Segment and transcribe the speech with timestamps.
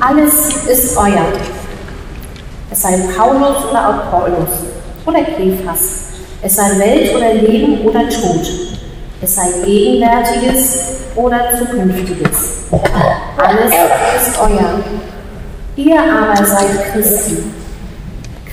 [0.00, 1.26] Alles ist euer.
[2.70, 4.48] Es sei Paulus oder Paulus
[5.06, 5.80] oder Kephas.
[6.42, 8.46] Es sei Welt oder Leben oder Tod.
[9.22, 10.78] Es sei Gegenwärtiges
[11.14, 12.66] oder Zukünftiges.
[13.38, 14.80] Alles ist euer.
[15.76, 17.38] Ihr aber seid Christi.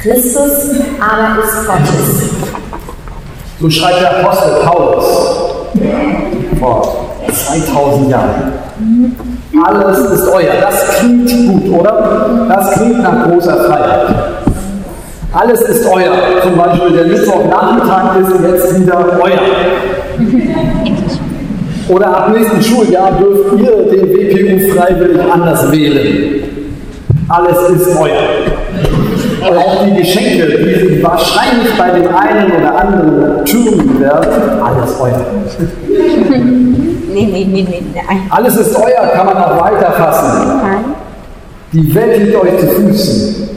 [0.02, 2.30] Christus aber ist Gottes.
[3.60, 5.06] So schreibt der Apostel Paulus
[6.60, 8.54] vor 2000 Jahren.
[9.62, 10.54] Alles ist euer.
[10.62, 12.48] Das klingt gut, oder?
[12.50, 14.16] Das klingt nach großer Freiheit.
[15.32, 16.12] Alles ist euer.
[16.42, 19.40] Zum Beispiel der Mittwochnachmittag ist jetzt wieder euer.
[21.90, 26.44] Oder ab nächsten Schuljahr dürft ihr den WPU freiwillig anders wählen.
[27.30, 28.43] Alles ist euer.
[29.52, 35.26] Auch die Geschenke, die sich wahrscheinlich bei dem einen oder anderen tun werden, alles euer.
[37.14, 38.22] Nee, nee, nee, nee, nein.
[38.30, 40.48] Alles ist euer, kann man auch weiterfassen.
[40.62, 40.86] Nein.
[41.74, 43.50] Die Welt liegt euch zu Füßen.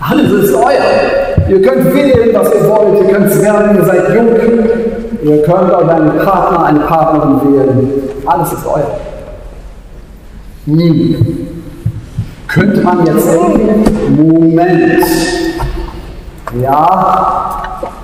[0.00, 1.48] Alles ist euer.
[1.48, 3.00] Ihr könnt wählen, was ihr wollt.
[3.00, 4.28] Ihr könnt es werden, ihr seid jung.
[5.22, 7.90] Ihr könnt euch einen Partner, eine Partnerin wählen.
[8.26, 8.98] Alles ist euer.
[10.66, 11.46] Hm.
[12.48, 13.95] Könnte man jetzt denken.
[16.66, 17.62] Ja,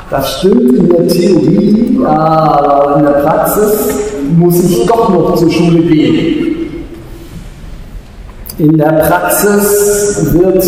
[0.08, 3.88] das stimmt in der Theorie, aber in der Praxis
[4.36, 6.76] muss ich doch noch zur Schule gehen.
[8.58, 10.64] In der Praxis wird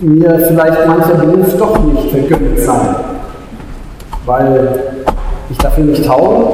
[0.00, 2.96] mir vielleicht mancher Beruf doch nicht vergönnt sein,
[4.26, 4.94] weil
[5.50, 6.46] ich dafür nicht tauge.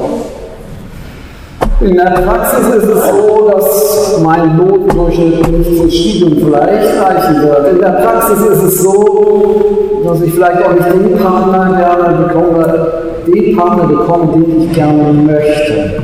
[1.81, 7.73] In der Praxis ist es so, dass mein Notendurchschnitt nicht fürs Studium vielleicht reichen wird.
[7.73, 12.89] In der Praxis ist es so, dass ich vielleicht auch nicht den Partner gerne bekomme,
[13.27, 16.03] den Partner bekomme, den ich gerne möchte.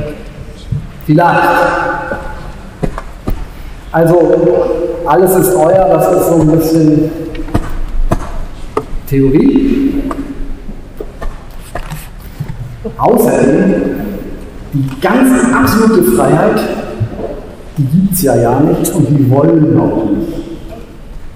[1.05, 1.49] Vielleicht.
[3.91, 4.15] Also,
[5.05, 7.11] alles ist euer, das ist so ein bisschen
[9.07, 10.03] Theorie.
[12.97, 13.75] Außerdem,
[14.73, 16.59] die ganz absolute Freiheit,
[17.77, 20.33] die gibt es ja ja nicht und die wollen auch nicht.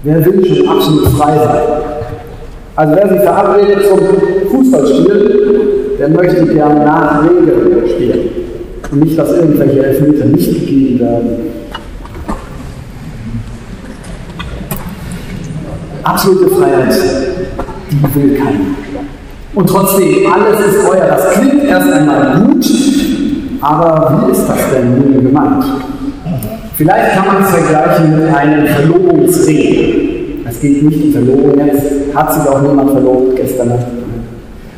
[0.02, 1.99] Wer will schon absolut frei sein?
[2.80, 3.98] Also wer sich verabredet zum
[4.50, 8.28] Fußballspiel, der möchte gerne nach Regeln spielen
[8.90, 11.28] und nicht, dass irgendwelche Elfmeter nicht gegeben werden.
[16.04, 16.98] Absolute Freiheit,
[17.90, 18.60] die will keiner.
[19.54, 21.06] Und trotzdem, alles ist euer.
[21.06, 22.66] Das klingt erst einmal gut,
[23.60, 25.64] aber wie ist das denn nun gemeint?
[26.76, 29.99] Vielleicht kann man es vergleichen mit einem Verlobungsring.
[30.60, 33.72] Es geht nicht um Verlobung, jetzt hat sich auch niemand verlobt gestern.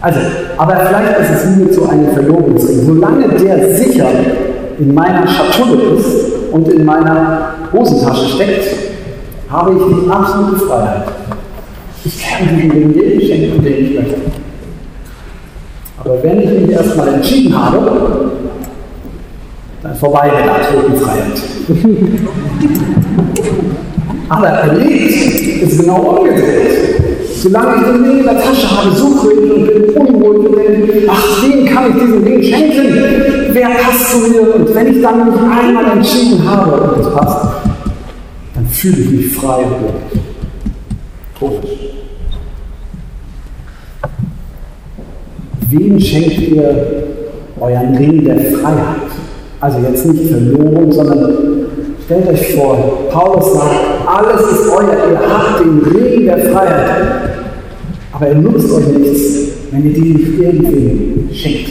[0.00, 0.20] Also,
[0.56, 2.86] aber vielleicht ist es nur zu einem Verlobungsring.
[2.86, 4.06] Solange der sicher
[4.78, 8.64] in meiner Schatulle ist und in meiner Hosentasche steckt,
[9.50, 11.02] habe ich die absolute Freiheit.
[12.04, 14.14] Ich kann diesen jedem schenken, den ich möchte.
[15.98, 18.30] Aber wenn ich mich erstmal entschieden habe,
[19.82, 21.42] dann vorbei mit der absoluten Freiheit.
[24.28, 26.92] Aber erlebt ist genau umgedreht.
[27.36, 31.08] Solange ich den Ring in der Tasche habe, suche ich und bin unruhig und denke,
[31.08, 32.86] ach, wem kann ich diesen Ring schenken?
[33.52, 34.54] Wer passt zu mir?
[34.54, 37.46] Und wenn ich dann mich einmal entschieden habe und es passt,
[38.54, 40.20] dann fühle ich mich frei und
[41.38, 41.94] glücklich.
[45.70, 47.04] Wem schenkt ihr
[47.58, 49.21] euren Ring der Freiheit?
[49.62, 51.36] Also jetzt nicht Verlobung, sondern
[52.04, 53.76] stellt euch vor, Paulus sagt,
[54.08, 57.02] alles ist euer, ihr habt den Ring der Freiheit,
[58.10, 61.70] aber er nutzt euch nichts, wenn ihr die nicht irgendwem schenkt.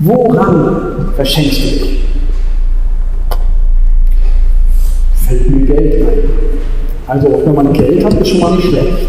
[0.00, 2.04] Woran verschenkst du dich?
[5.26, 6.18] Fällt mir Geld ein.
[7.06, 9.08] Also wenn man Geld hat, ist schon mal nicht schlecht.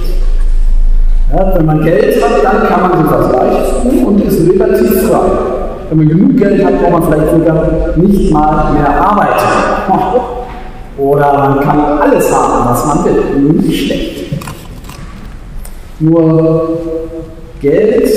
[1.34, 5.61] Ja, wenn man Geld hat, dann kann man sich was leisten und ist relativ frei.
[5.92, 9.46] Wenn man genug Geld hat, braucht man vielleicht sogar nicht mal mehr arbeiten.
[10.98, 13.52] Oder man kann alles haben, was man will.
[13.56, 14.42] Nicht schlecht.
[16.00, 16.78] Nur
[17.60, 18.10] Geld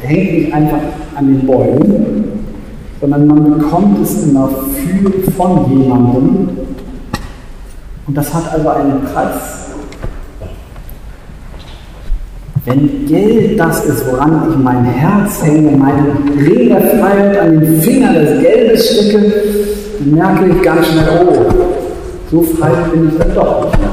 [0.00, 0.78] hängt nicht einfach
[1.14, 2.46] an den Bäumen,
[2.98, 6.48] sondern man bekommt es immer für von jemandem.
[8.06, 9.71] Und das hat also einen Preis.
[12.64, 17.80] Wenn Geld das ist, woran ich mein Herz hänge, meinen Ring der Freiheit an den
[17.80, 19.32] Finger des Geldes stecke,
[19.98, 21.52] dann merke ich ganz schnell, oh,
[22.30, 23.90] so frei bin ich dann doch nicht mehr.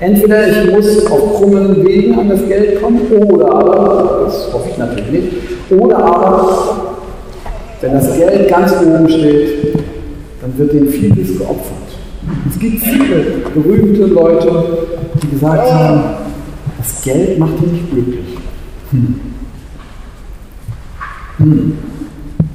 [0.00, 4.78] Entweder ich muss auf krummen Wegen an das Geld kommen, oder aber, das hoffe ich
[4.78, 5.32] natürlich nicht,
[5.70, 6.76] oder aber,
[7.82, 9.74] wenn das Geld ganz oben steht,
[10.40, 11.74] dann wird dem vieles geopfert.
[12.58, 13.24] gibt viele
[13.54, 14.50] berühmte Leute,
[15.22, 16.23] die gesagt haben,
[16.84, 18.38] das Geld macht dich nicht glücklich.
[18.90, 19.20] Hm.
[21.38, 21.78] Hm.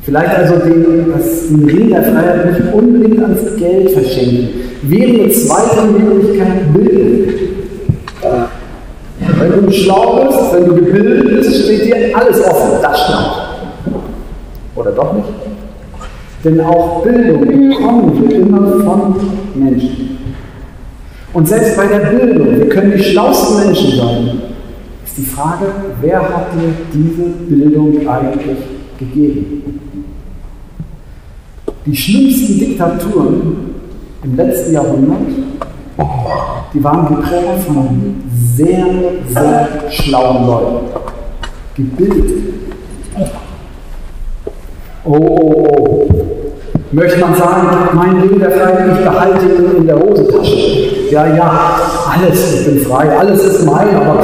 [0.03, 4.49] Vielleicht also den, das, den Ring der Freiheit nicht unbedingt ans Geld verschenken.
[4.83, 7.33] Wäre eine zweite Möglichkeit Bildung.
[9.39, 12.81] Wenn du schlau bist, wenn du gebildet bist, steht dir alles offen.
[12.81, 13.95] Das stimmt.
[14.75, 15.27] Oder doch nicht?
[16.43, 19.15] Denn auch Bildung wir immer von
[19.55, 20.19] Menschen.
[21.33, 24.41] Und selbst bei der Bildung, wir können die schlauesten Menschen sein,
[25.05, 25.65] ist die Frage,
[26.01, 28.57] wer hat dir diese Bildung eigentlich
[28.97, 29.79] gegeben?
[31.85, 33.75] Die schlimmsten Diktaturen
[34.23, 35.17] im letzten Jahrhundert,
[36.73, 38.15] die waren geprägt von
[38.55, 38.85] sehr,
[39.27, 40.85] sehr schlauen Leuten.
[41.75, 42.43] Gebildet.
[45.05, 46.07] Oh, oh, oh.
[46.91, 50.88] Möchte man sagen, mein Ding der Freiheit, ich behalte ihn in der Hosentasche.
[51.09, 54.23] Ja, ja, alles, ich bin frei, alles ist mein, aber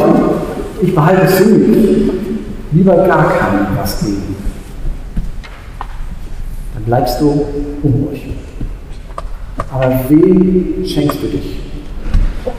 [0.81, 2.11] ich behalte es für mich.
[2.71, 4.35] Lieber gar keinem was geben.
[6.73, 7.45] Dann bleibst du
[7.81, 8.35] unruhig.
[9.73, 11.59] Aber wem schenkst du dich?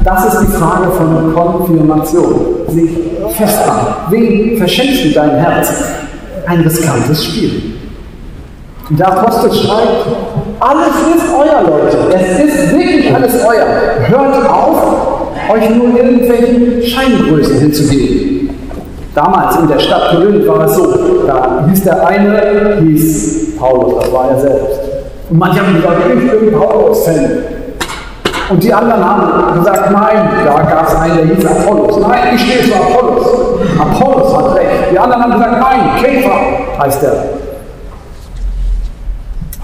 [0.03, 2.35] Das ist die Frage von Konfirmation.
[2.69, 2.91] Sich
[3.37, 4.11] festmachen.
[4.11, 5.73] Wem verschenkst du dein Herz?
[6.47, 7.63] Ein riskantes Spiel.
[8.89, 10.07] Und der Apostel schreibt,
[10.61, 11.97] alles ist euer, Leute.
[12.15, 13.67] Es ist wirklich alles euer.
[14.09, 18.51] Hört auf, euch nur irgendwelchen Scheingrößen hinzugeben.
[19.15, 24.13] Damals in der Stadt Korinth war es so, da hieß der eine, hieß Paulus, das
[24.13, 24.81] war er selbst.
[25.31, 27.31] Und manche haben gesagt, ich bin Paulus-Fan.
[28.49, 31.99] Und die anderen haben gesagt, nein, da gab es einen, der hieß Apollos.
[31.99, 33.27] Nein, ich stehe für Apollos.
[33.79, 34.93] Apollos hat recht.
[34.93, 36.39] Die anderen haben gesagt, nein, Käfer
[36.79, 37.46] heißt er.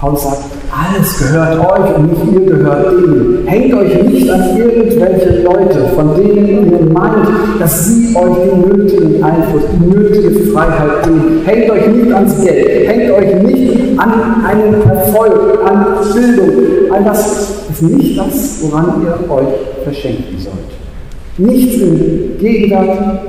[0.03, 3.47] Paulus sagt, alles gehört euch und nicht ihr gehört denen.
[3.47, 7.25] Hängt euch nicht an irgendwelche Leute, von denen ihr meint,
[7.57, 11.41] dass sie euch den nötigen Einfluss, die nötige Freiheit geben.
[11.45, 16.91] Hängt euch nicht ans Geld, hängt euch nicht an einen Erfolg, an Bildung.
[16.91, 21.47] All das ist nicht das, woran ihr euch verschenken sollt.
[21.49, 23.21] Nichts im Gegenwart,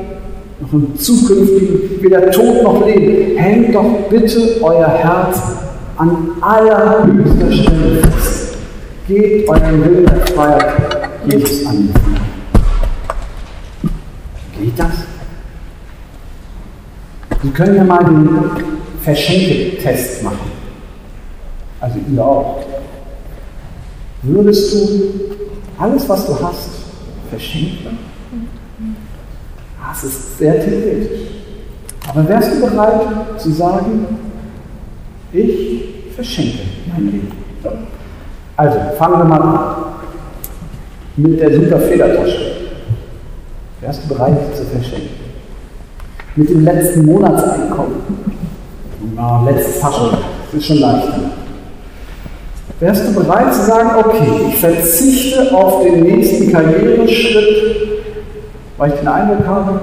[0.60, 3.36] noch im zukünftigen, weder Tod noch Leben.
[3.36, 5.63] Hängt doch bitte euer Herz
[5.96, 8.56] an allerhöchster Stelle fest.
[9.06, 10.74] Gebt euren Willen der
[11.26, 11.90] Jesus an.
[14.58, 14.92] Geht das?
[17.42, 18.40] Sie können ja mal den
[19.02, 20.50] Verschenketest machen.
[21.80, 22.64] Also ihr auch.
[24.22, 25.12] Würdest du
[25.78, 26.70] alles, was du hast,
[27.28, 27.98] verschenken?
[29.86, 31.20] Das ist sehr theoretisch.
[32.08, 34.06] Aber wärst du bereit zu sagen,
[35.34, 36.58] ich verschenke
[36.92, 37.32] mein Leben.
[38.56, 39.76] Also, fangen wir mal an.
[41.16, 42.52] Mit der super Federtasche.
[43.80, 45.10] Wärst du bereit zu verschenken?
[46.36, 47.96] Mit dem letzten Monatseinkommen.
[49.14, 51.20] Na, letztes Taschen, das ist schon leichter.
[52.80, 58.02] Wärst du bereit zu sagen, okay, ich verzichte auf den nächsten Karriereschritt,
[58.76, 59.80] weil ich den Eindruck habe,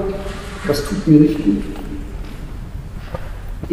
[0.67, 1.63] das tut mir nicht gut.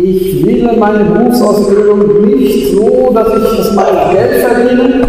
[0.00, 5.04] Ich wähle meine Berufsausbildung nicht so, dass ich das meine Geld verdiene,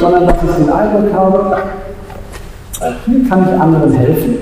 [0.00, 1.56] sondern dass ich den Eindruck habe,
[3.06, 4.38] hier kann ich anderen helfen.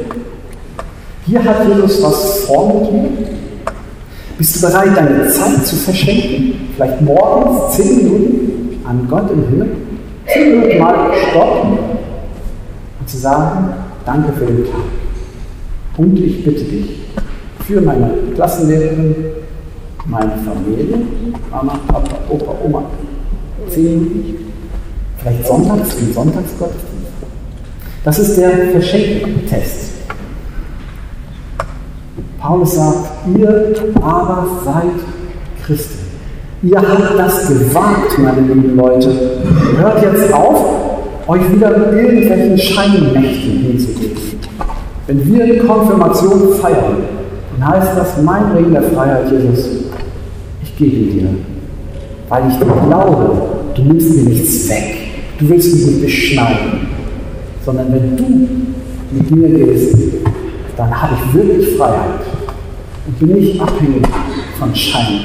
[1.24, 3.08] Hier hat Jesus was vor mit mir.
[4.36, 6.68] Bist du bereit, deine Zeit zu verschenken?
[6.76, 9.68] Vielleicht morgens zehn Minuten an Gott im Himmel?
[10.26, 11.78] Zehn Minuten mal stoppen
[13.00, 13.70] und zu sagen,
[14.04, 14.82] danke für den Tag.
[15.96, 17.00] Und ich bitte dich
[17.66, 19.14] für meine Klassenlehrerin,
[20.06, 20.98] meine Familie,
[21.50, 22.82] Mama, Papa, Opa, Oma,
[23.68, 24.36] zehn,
[25.18, 27.12] vielleicht sonntags, im Sonntagsgottesdienst.
[28.04, 29.88] Das ist der Verschenktest.
[32.38, 35.98] Paulus sagt, ihr aber seid Christen.
[36.62, 39.10] Ihr habt das gewagt, meine lieben Leute.
[39.76, 40.64] Hört jetzt auf,
[41.28, 44.16] euch wieder irgendwelchen Scheinmächten hinzugeben.
[45.06, 46.96] Wenn wir die Konfirmation feiern,
[47.58, 49.87] dann heißt das mein Ring der Freiheit, Jesus,
[50.78, 51.28] gebe dir,
[52.28, 54.96] weil ich glaube, du nimmst mir nichts weg.
[55.38, 56.88] Du willst mich nicht beschneiden,
[57.64, 58.48] sondern wenn du
[59.12, 59.96] mit mir gehst,
[60.76, 62.20] dann habe ich wirklich Freiheit
[63.06, 64.06] und bin nicht abhängig
[64.58, 65.20] von Schein.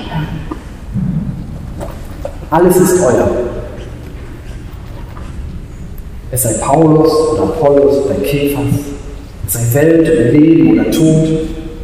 [2.49, 3.29] Alles ist euer.
[6.31, 8.63] Es sei Paulus oder Apollos oder Käfers,
[9.47, 11.27] es sei Welt oder Leben oder Tod,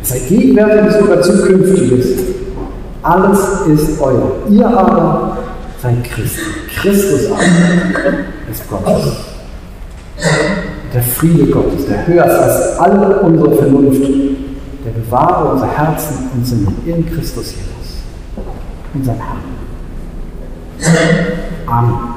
[0.01, 2.07] es sei Gegenwärtiges oder Zukünftiges,
[3.01, 4.31] alles ist euer.
[4.49, 5.37] Ihr aber
[5.81, 6.41] seid Christen.
[6.75, 7.41] Christus aber
[8.51, 9.13] ist Gottes.
[10.93, 14.01] Der Friede Gottes, der höher ist als alle unsere Vernunft,
[14.85, 18.01] der bewahre unser Herzen und Sinne in Christus Jesus,
[18.93, 19.37] unserem Herrn.
[21.67, 22.08] Amen.